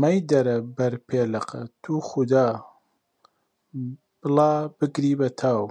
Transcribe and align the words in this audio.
مەیدەرە 0.00 0.56
بەر 0.76 0.94
پێلەقە، 1.08 1.62
توخودا، 1.82 2.48
بڵا 4.20 4.52
بگری 4.78 5.12
بە 5.20 5.28
تاو! 5.40 5.62